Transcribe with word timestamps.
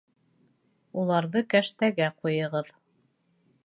Уларҙы 1.03 1.45
кәштәгә 1.53 2.11
ҡуйығыҙ 2.19 2.77